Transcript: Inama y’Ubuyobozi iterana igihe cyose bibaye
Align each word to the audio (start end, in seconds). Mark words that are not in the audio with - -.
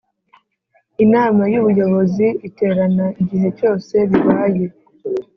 Inama 1.03 1.43
y’Ubuyobozi 1.53 2.27
iterana 2.47 3.05
igihe 3.21 3.47
cyose 3.59 3.93
bibaye 4.09 4.65